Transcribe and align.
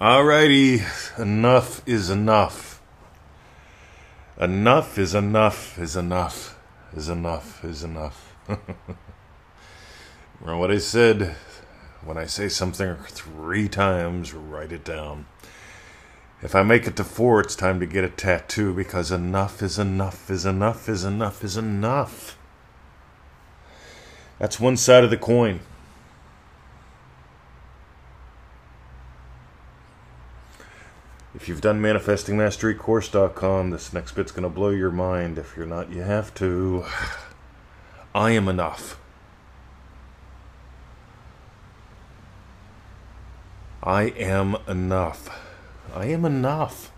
Alrighty, 0.00 0.80
enough 1.18 1.86
is 1.86 2.08
enough. 2.08 2.80
Enough 4.40 4.96
is 4.96 5.14
enough 5.14 5.78
is 5.78 5.94
enough 5.94 6.58
is 6.96 7.10
enough 7.10 7.62
is 7.62 7.84
enough. 7.84 8.34
Remember 10.40 10.58
what 10.58 10.70
I 10.70 10.78
said? 10.78 11.36
When 12.02 12.16
I 12.16 12.24
say 12.24 12.48
something 12.48 12.96
three 13.08 13.68
times, 13.68 14.32
write 14.32 14.72
it 14.72 14.86
down. 14.86 15.26
If 16.40 16.54
I 16.54 16.62
make 16.62 16.86
it 16.86 16.96
to 16.96 17.04
four, 17.04 17.42
it's 17.42 17.54
time 17.54 17.78
to 17.80 17.84
get 17.84 18.02
a 18.02 18.08
tattoo 18.08 18.72
because 18.72 19.12
enough 19.12 19.62
is 19.62 19.78
enough 19.78 20.30
is 20.30 20.46
enough 20.46 20.88
is 20.88 21.04
enough 21.04 21.44
is 21.44 21.58
enough. 21.58 22.38
That's 24.38 24.58
one 24.58 24.78
side 24.78 25.04
of 25.04 25.10
the 25.10 25.18
coin. 25.18 25.60
You've 31.50 31.60
done 31.60 31.82
manifestingmasterycourse.com, 31.82 33.70
this 33.70 33.92
next 33.92 34.12
bit's 34.12 34.30
going 34.30 34.44
to 34.44 34.48
blow 34.48 34.70
your 34.70 34.92
mind. 34.92 35.36
If 35.36 35.56
you're 35.56 35.66
not, 35.66 35.90
you 35.90 36.02
have 36.02 36.32
to. 36.34 36.84
I 38.14 38.30
am 38.30 38.48
enough. 38.48 38.98
I 43.82 44.04
am 44.04 44.56
enough. 44.68 45.28
I 45.92 46.06
am 46.06 46.24
enough. 46.24 46.92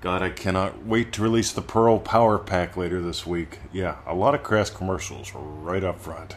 God, 0.00 0.22
I 0.22 0.30
cannot 0.30 0.86
wait 0.86 1.12
to 1.14 1.22
release 1.22 1.52
the 1.52 1.60
Pearl 1.60 1.98
Power 1.98 2.38
Pack 2.38 2.76
later 2.76 3.00
this 3.00 3.26
week. 3.26 3.58
Yeah, 3.72 3.96
a 4.06 4.14
lot 4.14 4.34
of 4.36 4.44
crass 4.44 4.70
commercials 4.70 5.32
right 5.34 5.82
up 5.82 5.98
front. 5.98 6.36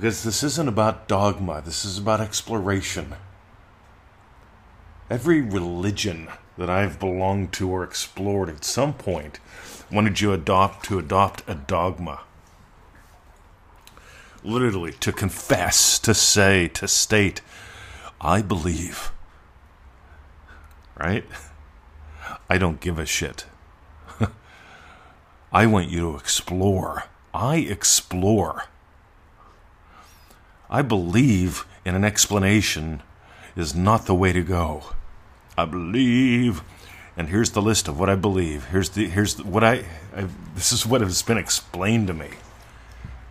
Because 0.00 0.24
this 0.24 0.42
isn't 0.42 0.66
about 0.66 1.08
dogma, 1.08 1.60
this 1.62 1.84
is 1.84 1.98
about 1.98 2.22
exploration. 2.22 3.16
Every 5.10 5.42
religion 5.42 6.30
that 6.56 6.70
I've 6.70 6.98
belonged 6.98 7.52
to 7.54 7.68
or 7.68 7.84
explored 7.84 8.48
at 8.48 8.64
some 8.64 8.94
point 8.94 9.40
wanted 9.92 10.22
you 10.22 10.32
adopt 10.32 10.86
to 10.86 10.98
adopt 10.98 11.42
a 11.46 11.54
dogma. 11.54 12.20
Literally, 14.42 14.92
to 14.92 15.12
confess, 15.12 15.98
to 15.98 16.14
say, 16.14 16.68
to 16.68 16.88
state, 16.88 17.42
I 18.22 18.40
believe. 18.40 19.12
Right? 20.98 21.26
I 22.48 22.56
don't 22.56 22.80
give 22.80 22.98
a 22.98 23.04
shit. 23.04 23.44
I 25.52 25.66
want 25.66 25.90
you 25.90 26.12
to 26.12 26.16
explore. 26.16 27.04
I 27.34 27.56
explore. 27.56 28.64
I 30.70 30.82
believe 30.82 31.66
in 31.84 31.96
an 31.96 32.04
explanation 32.04 33.02
is 33.56 33.74
not 33.74 34.06
the 34.06 34.14
way 34.14 34.32
to 34.32 34.42
go. 34.42 34.84
I 35.58 35.64
believe, 35.64 36.62
and 37.16 37.28
here's 37.28 37.50
the 37.50 37.60
list 37.60 37.88
of 37.88 37.98
what 37.98 38.08
I 38.08 38.14
believe. 38.14 38.66
Here's 38.66 38.90
the 38.90 39.08
here's 39.08 39.34
the, 39.34 39.44
what 39.44 39.64
I, 39.64 39.84
I 40.14 40.28
this 40.54 40.70
is 40.70 40.86
what 40.86 41.00
has 41.00 41.22
been 41.22 41.38
explained 41.38 42.06
to 42.06 42.14
me. 42.14 42.28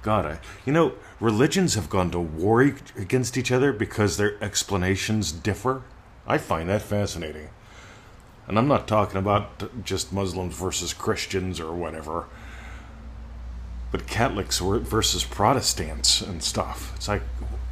God, 0.01 0.25
I 0.25 0.39
you 0.65 0.73
know 0.73 0.95
religions 1.21 1.75
have 1.75 1.89
gone 1.89 2.11
to 2.11 2.19
war 2.19 2.61
against 2.97 3.37
each 3.37 3.53
other 3.53 3.71
because 3.71 4.17
their 4.17 4.41
explanations 4.43 5.31
differ. 5.31 5.83
I 6.27 6.37
find 6.37 6.67
that 6.69 6.81
fascinating. 6.81 7.49
And 8.47 8.57
I'm 8.57 8.67
not 8.67 8.87
talking 8.87 9.17
about 9.17 9.85
just 9.85 10.11
Muslims 10.11 10.55
versus 10.55 10.91
Christians 10.91 11.59
or 11.59 11.71
whatever 11.71 12.25
but 13.91 14.07
Catholics 14.07 14.59
versus 14.59 15.23
Protestants 15.23 16.21
and 16.21 16.43
stuff. 16.43 16.93
It's 16.95 17.07
like, 17.07 17.23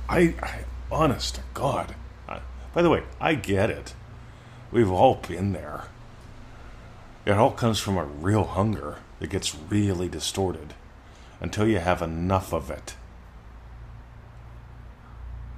I, 0.10 0.36
I 0.42 0.60
honest 0.92 1.36
to 1.36 1.42
God. 1.54 1.96
I, 2.28 2.40
by 2.74 2.82
the 2.82 2.90
way, 2.90 3.04
I 3.20 3.36
get 3.36 3.70
it. 3.70 3.94
We've 4.72 4.92
all 4.92 5.16
been 5.16 5.54
there. 5.54 5.86
It 7.26 7.32
all 7.32 7.52
comes 7.52 7.80
from 7.80 7.98
a 7.98 8.06
real 8.06 8.46
hunger 8.46 9.00
that 9.20 9.30
gets 9.30 9.56
really 9.56 10.08
distorted 10.08 10.74
until 11.40 11.68
you 11.68 11.80
have 11.80 12.02
enough 12.02 12.54
of 12.54 12.72
it. 12.72 12.96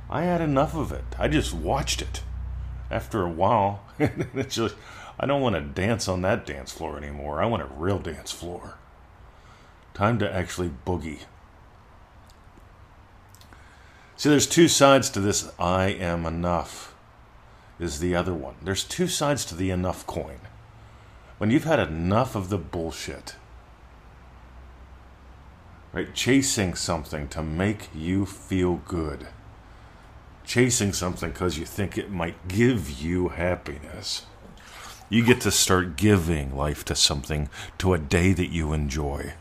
I 0.09 0.23
had 0.23 0.41
enough 0.41 0.75
of 0.75 0.91
it. 0.91 1.05
I 1.17 1.27
just 1.27 1.53
watched 1.53 2.01
it. 2.01 2.23
After 2.89 3.21
a 3.21 3.29
while, 3.29 3.83
it's 3.99 4.55
just, 4.55 4.75
I 5.19 5.27
don't 5.27 5.41
want 5.41 5.55
to 5.55 5.61
dance 5.61 6.07
on 6.07 6.21
that 6.23 6.45
dance 6.45 6.71
floor 6.71 6.97
anymore. 6.97 7.41
I 7.41 7.45
want 7.45 7.61
a 7.61 7.67
real 7.67 7.99
dance 7.99 8.31
floor. 8.31 8.79
Time 9.93 10.19
to 10.19 10.33
actually 10.33 10.71
boogie. 10.85 11.19
See, 14.15 14.29
there's 14.29 14.47
two 14.47 14.67
sides 14.67 15.09
to 15.11 15.19
this 15.19 15.49
I 15.57 15.85
am 15.85 16.25
enough, 16.25 16.93
is 17.79 17.99
the 17.99 18.15
other 18.15 18.33
one. 18.33 18.55
There's 18.61 18.83
two 18.83 19.07
sides 19.07 19.45
to 19.45 19.55
the 19.55 19.69
enough 19.71 20.05
coin. 20.05 20.39
When 21.37 21.51
you've 21.51 21.63
had 21.63 21.79
enough 21.79 22.35
of 22.35 22.49
the 22.49 22.57
bullshit, 22.57 23.35
right? 25.93 26.13
Chasing 26.13 26.75
something 26.75 27.27
to 27.29 27.41
make 27.41 27.89
you 27.95 28.25
feel 28.25 28.81
good. 28.85 29.27
Chasing 30.43 30.93
something 30.93 31.31
because 31.31 31.57
you 31.57 31.65
think 31.65 31.97
it 31.97 32.11
might 32.11 32.47
give 32.47 32.89
you 32.89 33.29
happiness. 33.29 34.25
You 35.09 35.23
get 35.23 35.41
to 35.41 35.51
start 35.51 35.95
giving 35.95 36.55
life 36.55 36.85
to 36.85 36.95
something, 36.95 37.49
to 37.79 37.93
a 37.93 37.97
day 37.97 38.33
that 38.33 38.51
you 38.51 38.73
enjoy. 38.73 39.33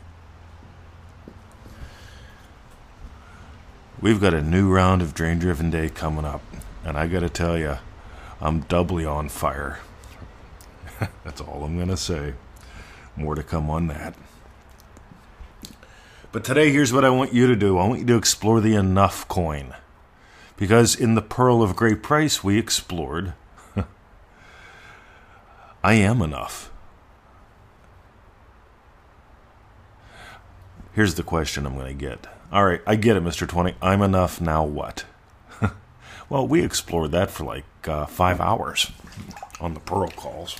We've 4.01 4.21
got 4.21 4.33
a 4.33 4.41
new 4.41 4.71
round 4.71 5.01
of 5.01 5.13
Dream 5.13 5.39
Driven 5.39 5.69
Day 5.69 5.89
coming 5.89 6.23
up, 6.23 6.41
and 6.85 6.97
I 6.97 7.05
gotta 7.07 7.27
tell 7.27 7.57
you, 7.57 7.79
I'm 8.39 8.61
doubly 8.61 9.05
on 9.05 9.27
fire. 9.27 9.79
That's 11.25 11.41
all 11.41 11.65
I'm 11.65 11.77
gonna 11.77 11.97
say. 11.97 12.35
More 13.17 13.35
to 13.35 13.43
come 13.43 13.69
on 13.69 13.87
that. 13.87 14.15
But 16.31 16.45
today, 16.45 16.71
here's 16.71 16.93
what 16.93 17.03
I 17.03 17.09
want 17.09 17.33
you 17.33 17.47
to 17.47 17.57
do 17.57 17.77
I 17.77 17.87
want 17.87 17.99
you 17.99 18.05
to 18.05 18.15
explore 18.15 18.61
the 18.61 18.75
enough 18.75 19.27
coin. 19.27 19.75
Because 20.55 20.95
in 20.95 21.15
the 21.15 21.21
Pearl 21.21 21.61
of 21.61 21.75
Great 21.75 22.01
Price, 22.01 22.41
we 22.41 22.57
explored 22.57 23.33
I 25.83 25.95
am 25.95 26.21
enough. 26.21 26.71
Here's 30.93 31.15
the 31.15 31.23
question 31.23 31.65
I'm 31.65 31.75
going 31.75 31.97
to 31.97 32.05
get 32.05 32.38
all 32.51 32.65
right, 32.65 32.81
I 32.87 32.95
get 32.95 33.15
it, 33.15 33.23
Mr. 33.23 33.47
20. 33.47 33.75
I'm 33.81 34.01
enough. 34.01 34.41
Now 34.41 34.63
what? 34.63 35.05
well, 36.29 36.47
we 36.47 36.63
explored 36.63 37.11
that 37.11 37.29
for 37.29 37.43
like 37.43 37.65
uh, 37.87 38.07
five 38.07 38.41
hours 38.41 38.91
on 39.59 39.75
the 39.75 39.79
Pearl 39.79 40.09
calls. 40.09 40.59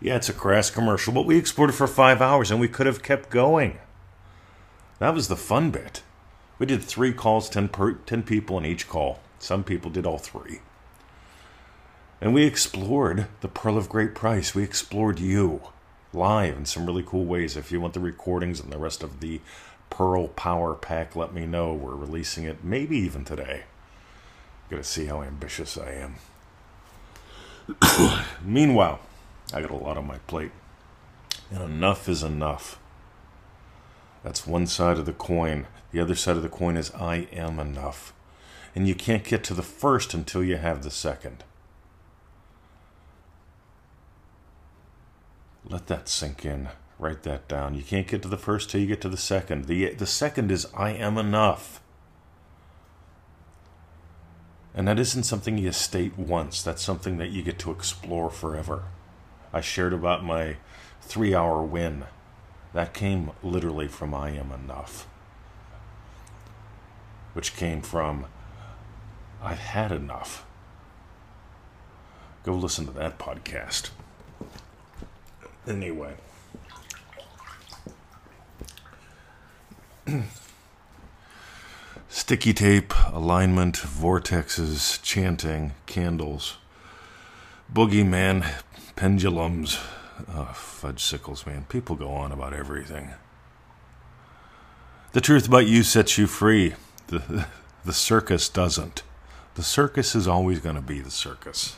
Yeah, 0.00 0.16
it's 0.16 0.28
a 0.28 0.32
crass 0.32 0.70
commercial, 0.70 1.12
but 1.12 1.26
we 1.26 1.36
explored 1.36 1.70
it 1.70 1.74
for 1.74 1.86
five 1.86 2.20
hours 2.20 2.50
and 2.50 2.60
we 2.60 2.68
could 2.68 2.86
have 2.86 3.02
kept 3.02 3.30
going. 3.30 3.78
That 4.98 5.14
was 5.14 5.28
the 5.28 5.36
fun 5.36 5.70
bit. 5.70 6.02
We 6.58 6.66
did 6.66 6.82
three 6.82 7.12
calls, 7.12 7.48
10, 7.48 7.68
per, 7.68 7.94
10 7.94 8.22
people 8.22 8.56
in 8.58 8.64
each 8.64 8.88
call. 8.88 9.20
Some 9.40 9.64
people 9.64 9.90
did 9.90 10.06
all 10.06 10.18
three. 10.18 10.60
And 12.20 12.32
we 12.32 12.44
explored 12.44 13.26
the 13.40 13.48
Pearl 13.48 13.76
of 13.76 13.88
Great 13.88 14.14
Price. 14.14 14.54
We 14.54 14.62
explored 14.62 15.18
you 15.18 15.62
live 16.12 16.56
in 16.56 16.66
some 16.66 16.86
really 16.86 17.02
cool 17.04 17.24
ways. 17.24 17.56
If 17.56 17.72
you 17.72 17.80
want 17.80 17.94
the 17.94 18.00
recordings 18.00 18.60
and 18.60 18.72
the 18.72 18.78
rest 18.78 19.02
of 19.02 19.20
the 19.20 19.40
Pearl 19.92 20.28
Power 20.28 20.74
Pack, 20.74 21.14
let 21.14 21.34
me 21.34 21.44
know. 21.44 21.74
We're 21.74 21.94
releasing 21.94 22.44
it 22.44 22.64
maybe 22.64 22.96
even 22.96 23.26
today. 23.26 23.64
Gotta 24.70 24.84
see 24.84 25.04
how 25.04 25.22
ambitious 25.22 25.76
I 25.76 25.92
am. 25.92 26.14
Meanwhile, 28.42 29.00
I 29.52 29.60
got 29.60 29.70
a 29.70 29.76
lot 29.76 29.98
on 29.98 30.06
my 30.06 30.16
plate. 30.20 30.52
And 31.50 31.62
enough 31.62 32.08
is 32.08 32.22
enough. 32.22 32.78
That's 34.24 34.46
one 34.46 34.66
side 34.66 34.96
of 34.96 35.04
the 35.04 35.12
coin. 35.12 35.66
The 35.90 36.00
other 36.00 36.14
side 36.14 36.36
of 36.36 36.42
the 36.42 36.48
coin 36.48 36.78
is 36.78 36.90
I 36.94 37.28
am 37.30 37.58
enough. 37.58 38.14
And 38.74 38.88
you 38.88 38.94
can't 38.94 39.24
get 39.24 39.44
to 39.44 39.54
the 39.54 39.62
first 39.62 40.14
until 40.14 40.42
you 40.42 40.56
have 40.56 40.82
the 40.82 40.90
second. 40.90 41.44
Let 45.68 45.86
that 45.88 46.08
sink 46.08 46.46
in. 46.46 46.70
Write 47.02 47.24
that 47.24 47.48
down. 47.48 47.74
You 47.74 47.82
can't 47.82 48.06
get 48.06 48.22
to 48.22 48.28
the 48.28 48.36
first 48.36 48.70
till 48.70 48.80
you 48.80 48.86
get 48.86 49.00
to 49.00 49.08
the 49.08 49.16
second. 49.16 49.64
The, 49.64 49.92
the 49.92 50.06
second 50.06 50.52
is 50.52 50.68
I 50.72 50.90
am 50.90 51.18
enough. 51.18 51.82
And 54.72 54.86
that 54.86 55.00
isn't 55.00 55.24
something 55.24 55.58
you 55.58 55.72
state 55.72 56.16
once, 56.16 56.62
that's 56.62 56.80
something 56.80 57.18
that 57.18 57.30
you 57.30 57.42
get 57.42 57.58
to 57.58 57.72
explore 57.72 58.30
forever. 58.30 58.84
I 59.52 59.60
shared 59.60 59.92
about 59.92 60.22
my 60.22 60.58
three 61.00 61.34
hour 61.34 61.60
win. 61.60 62.04
That 62.72 62.94
came 62.94 63.32
literally 63.42 63.88
from 63.88 64.14
I 64.14 64.30
am 64.30 64.52
enough, 64.52 65.08
which 67.32 67.56
came 67.56 67.82
from 67.82 68.26
I've 69.42 69.58
had 69.58 69.90
enough. 69.90 70.46
Go 72.44 72.54
listen 72.54 72.86
to 72.86 72.92
that 72.92 73.18
podcast. 73.18 73.90
Anyway. 75.66 76.14
Sticky 82.08 82.52
tape, 82.52 82.92
alignment, 83.12 83.76
vortexes, 83.76 85.00
chanting, 85.02 85.72
candles, 85.86 86.58
boogeyman, 87.72 88.46
pendulums, 88.96 89.78
oh, 90.28 90.52
fudge 90.54 91.02
sickles, 91.02 91.46
man. 91.46 91.64
People 91.68 91.96
go 91.96 92.10
on 92.10 92.32
about 92.32 92.52
everything. 92.52 93.10
The 95.12 95.20
truth 95.20 95.46
about 95.48 95.66
you 95.66 95.82
sets 95.82 96.18
you 96.18 96.26
free. 96.26 96.74
The, 97.08 97.46
the 97.84 97.92
circus 97.92 98.48
doesn't. 98.48 99.02
The 99.54 99.62
circus 99.62 100.14
is 100.14 100.26
always 100.26 100.60
going 100.60 100.76
to 100.76 100.82
be 100.82 101.00
the 101.00 101.10
circus. 101.10 101.76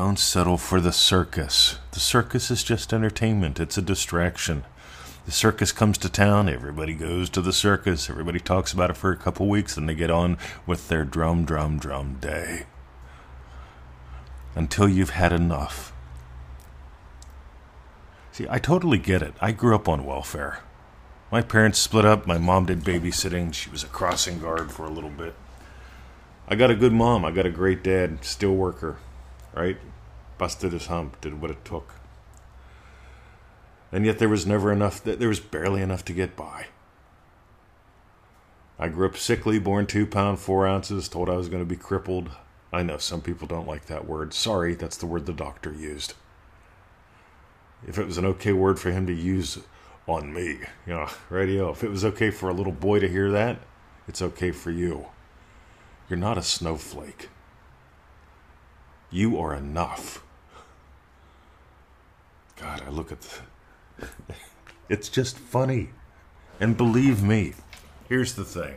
Don't 0.00 0.18
settle 0.18 0.56
for 0.56 0.80
the 0.80 0.94
circus. 0.94 1.76
The 1.90 2.00
circus 2.00 2.50
is 2.50 2.64
just 2.64 2.94
entertainment, 2.94 3.60
it's 3.60 3.76
a 3.76 3.82
distraction. 3.82 4.64
The 5.26 5.30
circus 5.30 5.72
comes 5.72 5.98
to 5.98 6.08
town, 6.08 6.48
everybody 6.48 6.94
goes 6.94 7.28
to 7.28 7.42
the 7.42 7.52
circus, 7.52 8.08
everybody 8.08 8.40
talks 8.40 8.72
about 8.72 8.88
it 8.88 8.96
for 8.96 9.12
a 9.12 9.16
couple 9.16 9.46
weeks, 9.46 9.76
and 9.76 9.86
they 9.86 9.94
get 9.94 10.10
on 10.10 10.38
with 10.66 10.88
their 10.88 11.04
drum, 11.04 11.44
drum, 11.44 11.78
drum 11.78 12.16
day. 12.18 12.64
Until 14.54 14.88
you've 14.88 15.10
had 15.10 15.34
enough. 15.34 15.92
See, 18.32 18.46
I 18.48 18.58
totally 18.58 18.98
get 18.98 19.20
it. 19.20 19.34
I 19.38 19.52
grew 19.52 19.74
up 19.74 19.86
on 19.86 20.06
welfare. 20.06 20.60
My 21.30 21.42
parents 21.42 21.78
split 21.78 22.06
up. 22.06 22.26
My 22.26 22.38
mom 22.38 22.64
did 22.64 22.84
babysitting. 22.84 23.52
She 23.52 23.68
was 23.68 23.84
a 23.84 23.88
crossing 23.88 24.40
guard 24.40 24.72
for 24.72 24.86
a 24.86 24.90
little 24.90 25.10
bit. 25.10 25.34
I 26.48 26.54
got 26.54 26.70
a 26.70 26.74
good 26.74 26.94
mom. 26.94 27.22
I 27.26 27.32
got 27.32 27.44
a 27.44 27.50
great 27.50 27.84
dad, 27.84 28.24
steel 28.24 28.54
worker, 28.54 28.96
right? 29.54 29.76
Busted 30.40 30.72
his 30.72 30.86
hump, 30.86 31.20
did 31.20 31.38
what 31.38 31.50
it 31.50 31.66
took. 31.66 31.96
And 33.92 34.06
yet 34.06 34.18
there 34.18 34.30
was 34.30 34.46
never 34.46 34.72
enough, 34.72 35.04
there 35.04 35.28
was 35.28 35.38
barely 35.38 35.82
enough 35.82 36.02
to 36.06 36.14
get 36.14 36.34
by. 36.34 36.68
I 38.78 38.88
grew 38.88 39.06
up 39.06 39.18
sickly, 39.18 39.58
born 39.58 39.84
two 39.84 40.06
pound, 40.06 40.38
four 40.38 40.66
ounces, 40.66 41.10
told 41.10 41.28
I 41.28 41.36
was 41.36 41.50
going 41.50 41.60
to 41.60 41.68
be 41.68 41.76
crippled. 41.76 42.30
I 42.72 42.82
know 42.82 42.96
some 42.96 43.20
people 43.20 43.46
don't 43.46 43.68
like 43.68 43.84
that 43.84 44.06
word. 44.06 44.32
Sorry, 44.32 44.74
that's 44.74 44.96
the 44.96 45.04
word 45.04 45.26
the 45.26 45.34
doctor 45.34 45.74
used. 45.74 46.14
If 47.86 47.98
it 47.98 48.06
was 48.06 48.16
an 48.16 48.24
okay 48.24 48.54
word 48.54 48.80
for 48.80 48.90
him 48.90 49.06
to 49.08 49.12
use 49.12 49.58
on 50.06 50.32
me, 50.32 50.60
know, 50.86 51.10
radio, 51.28 51.70
if 51.70 51.84
it 51.84 51.90
was 51.90 52.02
okay 52.02 52.30
for 52.30 52.48
a 52.48 52.54
little 52.54 52.72
boy 52.72 52.98
to 52.98 53.10
hear 53.10 53.30
that, 53.30 53.58
it's 54.08 54.22
okay 54.22 54.52
for 54.52 54.70
you. 54.70 55.08
You're 56.08 56.18
not 56.18 56.38
a 56.38 56.42
snowflake. 56.42 57.28
You 59.10 59.38
are 59.38 59.54
enough. 59.54 60.24
God, 62.60 62.82
I 62.86 62.90
look 62.90 63.10
at 63.10 63.20
the. 63.22 64.06
it's 64.88 65.08
just 65.08 65.38
funny. 65.38 65.90
And 66.58 66.76
believe 66.76 67.22
me, 67.22 67.54
here's 68.08 68.34
the 68.34 68.44
thing. 68.44 68.76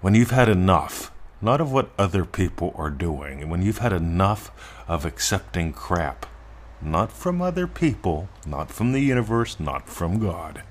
When 0.00 0.14
you've 0.14 0.30
had 0.30 0.48
enough, 0.48 1.10
not 1.42 1.60
of 1.60 1.72
what 1.72 1.90
other 1.98 2.24
people 2.24 2.72
are 2.76 2.90
doing, 2.90 3.42
and 3.42 3.50
when 3.50 3.62
you've 3.62 3.78
had 3.78 3.92
enough 3.92 4.50
of 4.86 5.04
accepting 5.04 5.72
crap, 5.72 6.26
not 6.80 7.10
from 7.10 7.42
other 7.42 7.66
people, 7.66 8.28
not 8.46 8.70
from 8.70 8.92
the 8.92 9.00
universe, 9.00 9.58
not 9.58 9.88
from 9.88 10.18
God. 10.18 10.62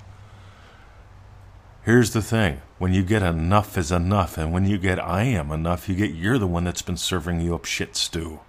Here's 1.83 2.12
the 2.13 2.21
thing 2.21 2.62
when 2.77 2.94
you 2.94 3.03
get 3.03 3.24
enough 3.24 3.77
is 3.77 3.92
enough, 3.92 4.38
and 4.38 4.53
when 4.53 4.65
you 4.65 4.77
get 4.77 5.00
I 5.00 5.24
am 5.24 5.51
enough, 5.51 5.89
you 5.89 5.95
get 5.95 6.12
you're 6.12 6.39
the 6.39 6.47
one 6.47 6.63
that's 6.63 6.81
been 6.81 6.97
serving 6.97 7.42
you 7.42 7.56
up 7.56 7.65
shit 7.65 7.95
stew. 7.95 8.39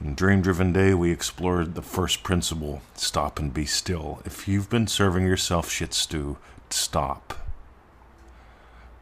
In 0.00 0.14
Dream 0.14 0.42
Driven 0.42 0.72
Day, 0.72 0.94
we 0.94 1.10
explored 1.10 1.74
the 1.74 1.82
first 1.82 2.22
principle 2.22 2.82
stop 2.94 3.40
and 3.40 3.52
be 3.52 3.66
still. 3.66 4.22
If 4.24 4.46
you've 4.46 4.70
been 4.70 4.86
serving 4.86 5.26
yourself 5.26 5.68
shit 5.68 5.92
stew, 5.92 6.38
stop. 6.70 7.34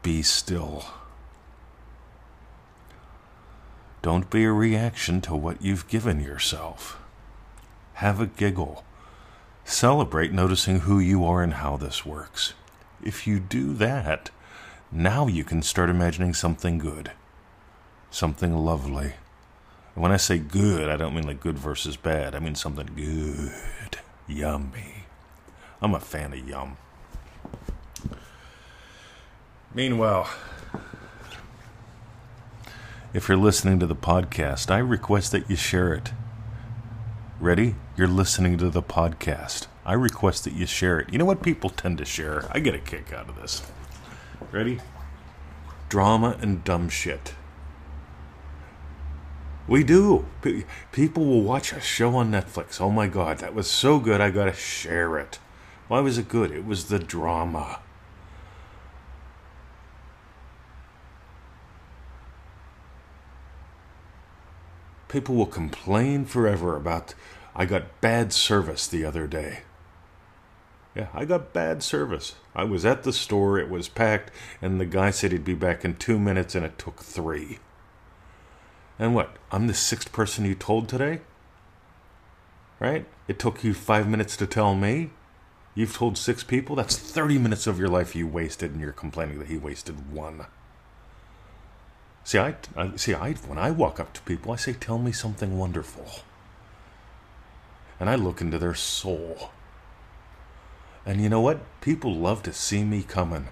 Be 0.01 0.23
still. 0.23 0.85
Don't 4.01 4.31
be 4.31 4.43
a 4.45 4.51
reaction 4.51 5.21
to 5.21 5.35
what 5.35 5.61
you've 5.61 5.87
given 5.87 6.19
yourself. 6.19 6.97
Have 7.95 8.19
a 8.19 8.25
giggle. 8.25 8.83
Celebrate 9.65 10.31
noticing 10.31 10.79
who 10.79 10.97
you 10.97 11.23
are 11.25 11.43
and 11.43 11.55
how 11.55 11.77
this 11.77 12.07
works. 12.07 12.53
If 13.03 13.27
you 13.27 13.39
do 13.39 13.73
that, 13.75 14.31
now 14.91 15.27
you 15.27 15.43
can 15.43 15.61
start 15.61 15.91
imagining 15.91 16.33
something 16.33 16.79
good, 16.79 17.11
something 18.09 18.55
lovely. 18.55 19.13
And 19.97 20.03
when 20.03 20.11
I 20.11 20.17
say 20.17 20.37
good, 20.37 20.89
I 20.89 20.95
don't 20.95 21.15
mean 21.15 21.25
like 21.25 21.39
good 21.39 21.57
versus 21.57 21.97
bad. 21.97 22.35
I 22.35 22.39
mean 22.39 22.53
something 22.53 22.85
good, 22.95 23.97
yummy. 24.27 25.05
I'm 25.81 25.95
a 25.95 25.99
fan 25.99 26.33
of 26.33 26.47
yum. 26.47 26.77
Meanwhile, 29.73 30.29
if 33.11 33.27
you're 33.27 33.39
listening 33.39 33.79
to 33.79 33.87
the 33.87 33.95
podcast, 33.95 34.69
I 34.69 34.77
request 34.77 35.31
that 35.31 35.49
you 35.49 35.55
share 35.55 35.95
it. 35.95 36.11
Ready? 37.39 37.73
You're 37.95 38.07
listening 38.07 38.59
to 38.59 38.69
the 38.69 38.83
podcast. 38.83 39.65
I 39.83 39.93
request 39.93 40.43
that 40.43 40.53
you 40.53 40.67
share 40.67 40.99
it. 40.99 41.11
You 41.11 41.17
know 41.17 41.25
what 41.25 41.41
people 41.41 41.71
tend 41.71 41.97
to 41.97 42.05
share? 42.05 42.47
I 42.51 42.59
get 42.59 42.75
a 42.75 42.79
kick 42.79 43.11
out 43.13 43.29
of 43.29 43.35
this. 43.41 43.63
Ready? 44.51 44.79
Drama 45.89 46.37
and 46.39 46.63
dumb 46.63 46.87
shit. 46.87 47.33
We 49.67 49.83
do. 49.83 50.25
people 50.93 51.25
will 51.25 51.41
watch 51.41 51.73
a 51.73 51.81
show 51.81 52.15
on 52.15 52.31
Netflix. 52.31 52.79
Oh 52.79 52.89
my 52.89 53.07
god, 53.07 53.39
that 53.39 53.53
was 53.53 53.69
so 53.69 53.99
good, 53.99 54.21
I 54.21 54.29
gotta 54.29 54.53
share 54.53 55.17
it. 55.17 55.39
Why 55.89 55.99
was 55.99 56.17
it 56.17 56.29
good? 56.29 56.51
It 56.51 56.65
was 56.65 56.85
the 56.85 56.99
drama. 56.99 57.79
People 65.09 65.35
will 65.35 65.45
complain 65.45 66.25
forever 66.25 66.75
about, 66.75 67.13
I 67.55 67.65
got 67.65 68.01
bad 68.01 68.33
service 68.33 68.87
the 68.87 69.05
other 69.05 69.25
day. 69.25 69.59
Yeah, 70.95 71.07
I 71.13 71.25
got 71.25 71.53
bad 71.53 71.83
service. 71.83 72.35
I 72.55 72.63
was 72.65 72.85
at 72.85 73.03
the 73.03 73.13
store, 73.13 73.57
it 73.57 73.69
was 73.69 73.87
packed, 73.87 74.31
and 74.61 74.81
the 74.81 74.85
guy 74.85 75.11
said 75.11 75.31
he'd 75.31 75.45
be 75.45 75.53
back 75.53 75.85
in 75.85 75.95
two 75.95 76.19
minutes, 76.19 76.55
and 76.55 76.65
it 76.65 76.77
took 76.77 77.01
three. 77.01 77.59
And 78.99 79.13
what? 79.13 79.37
I'm 79.51 79.67
the 79.67 79.73
sixth 79.73 80.11
person 80.11 80.45
you 80.45 80.55
told 80.55 80.89
today? 80.89 81.21
Right? 82.79 83.05
It 83.27 83.39
took 83.39 83.63
you 83.63 83.73
five 83.73 84.07
minutes 84.07 84.37
to 84.37 84.47
tell 84.47 84.75
me? 84.75 85.11
You've 85.75 85.95
told 85.95 86.17
six 86.17 86.43
people? 86.43 86.75
That's 86.75 86.97
30 86.97 87.37
minutes 87.37 87.67
of 87.67 87.79
your 87.79 87.89
life 87.89 88.15
you 88.15 88.27
wasted, 88.27 88.71
and 88.71 88.81
you're 88.81 88.91
complaining 88.91 89.37
that 89.39 89.47
he 89.47 89.57
wasted 89.57 90.11
one. 90.11 90.45
See, 92.23 92.39
I, 92.39 92.55
I 92.75 92.95
see. 92.97 93.13
I 93.13 93.33
when 93.33 93.57
I 93.57 93.71
walk 93.71 93.99
up 93.99 94.11
to 94.13 94.21
people, 94.23 94.51
I 94.51 94.57
say, 94.57 94.73
"Tell 94.73 94.97
me 94.97 95.13
something 95.13 95.57
wonderful," 95.57 96.05
and 98.01 98.09
I 98.09 98.15
look 98.15 98.41
into 98.41 98.57
their 98.57 98.73
soul. 98.73 99.51
And 101.05 101.21
you 101.21 101.29
know 101.29 101.39
what? 101.39 101.61
People 101.79 102.13
love 102.13 102.43
to 102.43 102.51
see 102.51 102.83
me 102.83 103.01
coming 103.01 103.47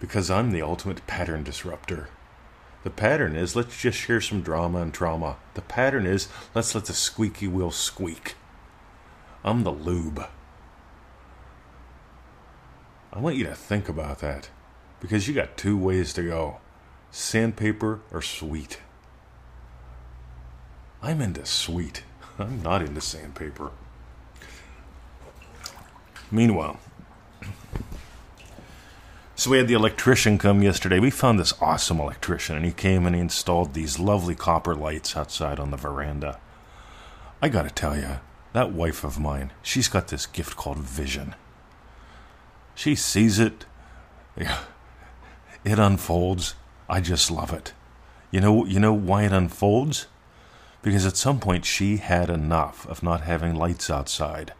because 0.00 0.30
I'm 0.30 0.50
the 0.50 0.62
ultimate 0.62 1.06
pattern 1.06 1.42
disruptor. 1.42 2.08
The 2.84 2.90
pattern 2.90 3.36
is 3.36 3.54
let's 3.54 3.80
just 3.80 3.98
share 3.98 4.20
some 4.20 4.42
drama 4.42 4.80
and 4.82 4.92
trauma. 4.92 5.36
The 5.54 5.62
pattern 5.62 6.06
is 6.06 6.28
let's 6.54 6.74
let 6.74 6.86
the 6.86 6.94
squeaky 6.94 7.46
wheel 7.46 7.70
squeak. 7.70 8.34
I'm 9.44 9.64
the 9.64 9.72
lube. 9.72 10.26
I 13.12 13.18
want 13.18 13.36
you 13.36 13.44
to 13.44 13.54
think 13.54 13.88
about 13.88 14.20
that 14.20 14.50
because 15.00 15.28
you 15.28 15.34
got 15.34 15.56
two 15.56 15.76
ways 15.76 16.12
to 16.14 16.22
go 16.22 16.58
sandpaper 17.10 18.00
or 18.10 18.22
sweet. 18.22 18.80
I'm 21.02 21.20
into 21.20 21.44
sweet. 21.44 22.04
I'm 22.38 22.62
not 22.62 22.82
into 22.82 23.00
sandpaper. 23.00 23.70
Meanwhile, 26.30 26.80
so 29.42 29.50
we 29.50 29.58
had 29.58 29.66
the 29.66 29.74
electrician 29.74 30.38
come 30.38 30.62
yesterday. 30.62 31.00
We 31.00 31.10
found 31.10 31.36
this 31.36 31.52
awesome 31.60 31.98
electrician, 31.98 32.54
and 32.54 32.64
he 32.64 32.70
came 32.70 33.06
and 33.06 33.16
he 33.16 33.20
installed 33.20 33.74
these 33.74 33.98
lovely 33.98 34.36
copper 34.36 34.72
lights 34.72 35.16
outside 35.16 35.58
on 35.58 35.72
the 35.72 35.76
veranda. 35.76 36.38
I 37.42 37.48
gotta 37.48 37.70
tell 37.70 37.96
you, 37.96 38.20
that 38.52 38.70
wife 38.70 39.02
of 39.02 39.18
mine, 39.18 39.50
she's 39.60 39.88
got 39.88 40.06
this 40.06 40.26
gift 40.26 40.56
called 40.56 40.78
vision. 40.78 41.34
She 42.76 42.94
sees 42.94 43.40
it, 43.40 43.66
it 44.36 44.46
unfolds, 45.64 46.54
I 46.88 47.00
just 47.00 47.28
love 47.28 47.52
it. 47.52 47.72
You 48.30 48.40
know, 48.40 48.64
you 48.64 48.78
know 48.78 48.94
why 48.94 49.24
it 49.24 49.32
unfolds? 49.32 50.06
Because 50.82 51.04
at 51.04 51.16
some 51.16 51.40
point 51.40 51.64
she 51.64 51.96
had 51.96 52.30
enough 52.30 52.86
of 52.86 53.02
not 53.02 53.22
having 53.22 53.56
lights 53.56 53.90
outside. 53.90 54.52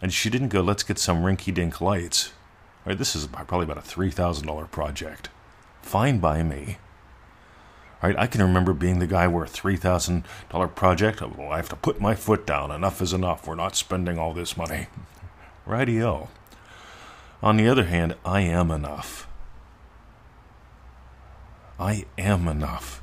And 0.00 0.10
she 0.10 0.30
didn't 0.30 0.48
go, 0.48 0.62
let's 0.62 0.84
get 0.84 0.98
some 0.98 1.22
rinky 1.22 1.52
dink 1.52 1.82
lights. 1.82 2.32
This 2.94 3.16
is 3.16 3.26
probably 3.26 3.64
about 3.64 3.78
a 3.78 3.80
$3,000 3.80 4.70
project. 4.70 5.28
Fine 5.82 6.18
by 6.20 6.42
me. 6.42 6.78
Right? 8.02 8.16
I 8.16 8.26
can 8.26 8.42
remember 8.42 8.72
being 8.72 8.98
the 9.00 9.06
guy 9.06 9.26
where 9.26 9.44
a 9.44 9.48
$3,000 9.48 10.74
project, 10.74 11.22
oh, 11.22 11.32
well, 11.36 11.50
I 11.50 11.56
have 11.56 11.68
to 11.70 11.76
put 11.76 12.00
my 12.00 12.14
foot 12.14 12.46
down. 12.46 12.70
Enough 12.70 13.02
is 13.02 13.12
enough. 13.12 13.46
We're 13.46 13.56
not 13.56 13.74
spending 13.74 14.18
all 14.18 14.32
this 14.32 14.56
money. 14.56 14.86
Rightio. 15.66 16.28
On 17.42 17.56
the 17.56 17.68
other 17.68 17.84
hand, 17.84 18.14
I 18.24 18.42
am 18.42 18.70
enough. 18.70 19.26
I 21.78 22.06
am 22.16 22.46
enough. 22.46 23.02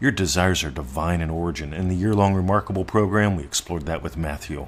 Your 0.00 0.10
desires 0.10 0.62
are 0.64 0.70
divine 0.70 1.20
in 1.20 1.30
origin. 1.30 1.72
In 1.72 1.88
the 1.88 1.96
year 1.96 2.14
long 2.14 2.34
Remarkable 2.34 2.84
program, 2.84 3.36
we 3.36 3.44
explored 3.44 3.86
that 3.86 4.02
with 4.02 4.16
Matthew. 4.16 4.66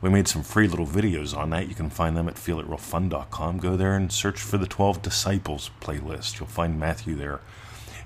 We 0.00 0.08
made 0.08 0.28
some 0.28 0.42
free 0.42 0.66
little 0.66 0.86
videos 0.86 1.36
on 1.36 1.50
that. 1.50 1.68
You 1.68 1.74
can 1.74 1.90
find 1.90 2.16
them 2.16 2.28
at 2.28 2.36
feelitrealfun.com. 2.36 3.58
Go 3.58 3.76
there 3.76 3.94
and 3.94 4.10
search 4.10 4.40
for 4.40 4.56
the 4.56 4.66
12 4.66 5.02
Disciples 5.02 5.70
playlist. 5.80 6.38
You'll 6.38 6.48
find 6.48 6.80
Matthew 6.80 7.14
there. 7.14 7.40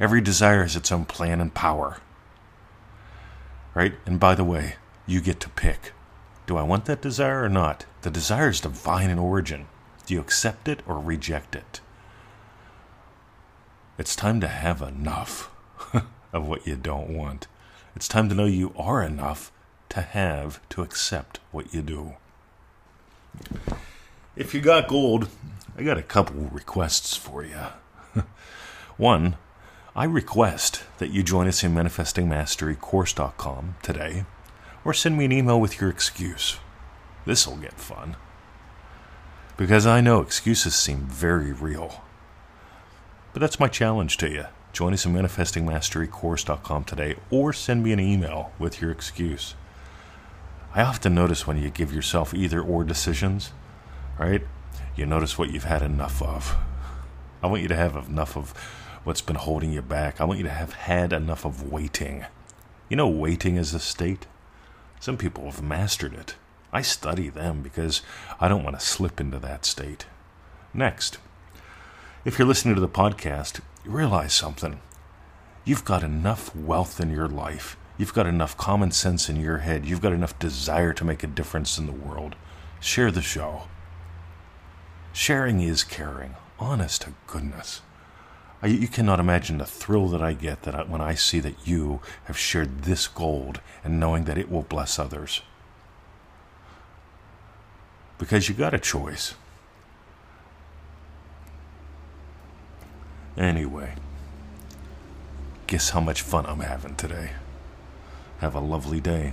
Every 0.00 0.20
desire 0.20 0.62
has 0.62 0.74
its 0.74 0.90
own 0.90 1.04
plan 1.04 1.40
and 1.40 1.54
power. 1.54 1.98
Right? 3.74 3.94
And 4.06 4.18
by 4.18 4.34
the 4.34 4.44
way, 4.44 4.74
you 5.06 5.20
get 5.20 5.38
to 5.40 5.48
pick. 5.50 5.92
Do 6.46 6.56
I 6.56 6.62
want 6.62 6.86
that 6.86 7.00
desire 7.00 7.44
or 7.44 7.48
not? 7.48 7.86
The 8.02 8.10
desire 8.10 8.48
is 8.48 8.60
divine 8.60 9.08
in 9.08 9.18
origin. 9.18 9.66
Do 10.06 10.14
you 10.14 10.20
accept 10.20 10.68
it 10.68 10.82
or 10.86 10.98
reject 10.98 11.54
it? 11.54 11.80
It's 13.98 14.16
time 14.16 14.40
to 14.40 14.48
have 14.48 14.82
enough 14.82 15.50
of 16.32 16.46
what 16.46 16.66
you 16.66 16.76
don't 16.76 17.08
want. 17.08 17.46
It's 17.94 18.08
time 18.08 18.28
to 18.28 18.34
know 18.34 18.46
you 18.46 18.74
are 18.76 19.02
enough 19.02 19.52
to 19.94 20.00
have 20.00 20.60
to 20.68 20.82
accept 20.82 21.38
what 21.52 21.72
you 21.72 21.80
do. 21.80 22.14
If 24.36 24.52
you 24.52 24.60
got 24.60 24.88
gold, 24.88 25.28
I 25.78 25.84
got 25.84 25.98
a 25.98 26.02
couple 26.02 26.50
requests 26.52 27.16
for 27.16 27.44
you. 27.44 27.60
One, 28.96 29.36
I 29.94 30.04
request 30.04 30.82
that 30.98 31.10
you 31.10 31.22
join 31.22 31.46
us 31.46 31.62
in 31.62 31.72
manifestingmasterycourse.com 31.74 33.76
today 33.82 34.24
or 34.84 34.92
send 34.92 35.16
me 35.16 35.26
an 35.26 35.32
email 35.32 35.60
with 35.60 35.80
your 35.80 35.90
excuse. 35.90 36.58
This'll 37.24 37.56
get 37.56 37.74
fun. 37.74 38.16
Because 39.56 39.86
I 39.86 40.00
know 40.00 40.20
excuses 40.20 40.74
seem 40.74 41.06
very 41.06 41.52
real. 41.52 42.02
But 43.32 43.38
that's 43.38 43.60
my 43.60 43.68
challenge 43.68 44.16
to 44.18 44.28
you. 44.28 44.46
Join 44.72 44.92
us 44.92 45.06
in 45.06 45.12
manifestingmasterycourse.com 45.12 46.84
today 46.84 47.14
or 47.30 47.52
send 47.52 47.84
me 47.84 47.92
an 47.92 48.00
email 48.00 48.50
with 48.58 48.80
your 48.80 48.90
excuse. 48.90 49.54
I 50.76 50.82
often 50.82 51.14
notice 51.14 51.46
when 51.46 51.62
you 51.62 51.70
give 51.70 51.94
yourself 51.94 52.34
either 52.34 52.60
or 52.60 52.82
decisions, 52.82 53.52
right? 54.18 54.42
You 54.96 55.06
notice 55.06 55.38
what 55.38 55.52
you've 55.52 55.64
had 55.64 55.82
enough 55.82 56.20
of. 56.20 56.56
I 57.42 57.46
want 57.46 57.62
you 57.62 57.68
to 57.68 57.76
have 57.76 57.96
enough 58.08 58.36
of 58.36 58.50
what's 59.04 59.20
been 59.20 59.36
holding 59.36 59.72
you 59.72 59.82
back. 59.82 60.20
I 60.20 60.24
want 60.24 60.38
you 60.38 60.44
to 60.44 60.50
have 60.50 60.72
had 60.72 61.12
enough 61.12 61.44
of 61.44 61.70
waiting. 61.70 62.24
You 62.88 62.96
know, 62.96 63.08
waiting 63.08 63.56
is 63.56 63.72
a 63.72 63.78
state. 63.78 64.26
Some 64.98 65.16
people 65.16 65.44
have 65.44 65.62
mastered 65.62 66.14
it. 66.14 66.34
I 66.72 66.82
study 66.82 67.28
them 67.28 67.62
because 67.62 68.02
I 68.40 68.48
don't 68.48 68.64
want 68.64 68.76
to 68.76 68.84
slip 68.84 69.20
into 69.20 69.38
that 69.38 69.64
state. 69.64 70.06
Next, 70.72 71.18
if 72.24 72.36
you're 72.36 72.48
listening 72.48 72.74
to 72.74 72.80
the 72.80 72.88
podcast, 72.88 73.60
you 73.84 73.92
realize 73.92 74.32
something. 74.32 74.80
You've 75.64 75.84
got 75.84 76.02
enough 76.02 76.54
wealth 76.56 76.98
in 76.98 77.12
your 77.12 77.28
life. 77.28 77.76
You've 77.96 78.14
got 78.14 78.26
enough 78.26 78.56
common 78.56 78.90
sense 78.90 79.28
in 79.28 79.36
your 79.36 79.58
head. 79.58 79.86
You've 79.86 80.00
got 80.00 80.12
enough 80.12 80.38
desire 80.38 80.92
to 80.94 81.04
make 81.04 81.22
a 81.22 81.28
difference 81.28 81.78
in 81.78 81.86
the 81.86 81.92
world. 81.92 82.34
Share 82.80 83.10
the 83.10 83.22
show. 83.22 83.62
Sharing 85.12 85.60
is 85.60 85.84
caring. 85.84 86.34
Honest 86.58 87.02
to 87.02 87.14
goodness. 87.26 87.82
I, 88.62 88.66
you 88.66 88.88
cannot 88.88 89.20
imagine 89.20 89.58
the 89.58 89.66
thrill 89.66 90.08
that 90.08 90.22
I 90.22 90.32
get 90.32 90.62
that 90.62 90.74
I, 90.74 90.82
when 90.82 91.00
I 91.00 91.14
see 91.14 91.38
that 91.40 91.66
you 91.66 92.00
have 92.24 92.36
shared 92.36 92.82
this 92.82 93.06
gold 93.06 93.60
and 93.84 94.00
knowing 94.00 94.24
that 94.24 94.38
it 94.38 94.50
will 94.50 94.62
bless 94.62 94.98
others. 94.98 95.42
Because 98.18 98.48
you 98.48 98.54
got 98.54 98.74
a 98.74 98.78
choice. 98.78 99.34
Anyway, 103.36 103.94
guess 105.66 105.90
how 105.90 106.00
much 106.00 106.22
fun 106.22 106.46
I'm 106.46 106.60
having 106.60 106.96
today. 106.96 107.30
Have 108.44 108.54
a 108.54 108.60
lovely 108.60 109.00
day. 109.00 109.32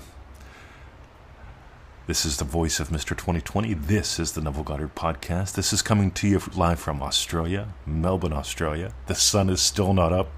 This 2.07 2.25
is 2.25 2.37
the 2.37 2.45
voice 2.45 2.79
of 2.79 2.87
Mr. 2.87 3.09
2020. 3.09 3.73
This 3.73 4.17
is 4.19 4.31
the 4.31 4.39
Neville 4.39 4.63
Goddard 4.63 4.95
Podcast. 4.95 5.55
This 5.55 5.73
is 5.73 5.81
coming 5.81 6.11
to 6.11 6.29
you 6.29 6.41
live 6.55 6.79
from 6.79 7.03
Australia, 7.03 7.73
Melbourne, 7.85 8.31
Australia. 8.31 8.93
The 9.07 9.15
sun 9.15 9.49
is 9.49 9.59
still 9.61 9.93
not 9.93 10.13
up. 10.13 10.31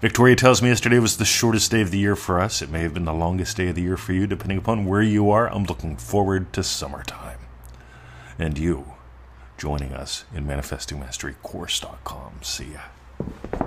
Victoria 0.00 0.36
tells 0.36 0.62
me 0.62 0.70
yesterday 0.70 0.98
was 1.00 1.18
the 1.18 1.26
shortest 1.26 1.70
day 1.70 1.82
of 1.82 1.90
the 1.90 1.98
year 1.98 2.16
for 2.16 2.40
us. 2.40 2.62
It 2.62 2.70
may 2.70 2.80
have 2.80 2.94
been 2.94 3.04
the 3.04 3.12
longest 3.12 3.58
day 3.58 3.68
of 3.68 3.74
the 3.74 3.82
year 3.82 3.98
for 3.98 4.14
you, 4.14 4.26
depending 4.26 4.56
upon 4.56 4.86
where 4.86 5.02
you 5.02 5.30
are. 5.30 5.52
I'm 5.52 5.64
looking 5.64 5.98
forward 5.98 6.50
to 6.54 6.62
summertime. 6.62 7.40
And 8.38 8.56
you 8.56 8.94
joining 9.58 9.92
us 9.92 10.24
in 10.34 10.46
ManifestingMasteryCourse.com. 10.46 12.38
See 12.40 12.72
ya. 12.72 13.61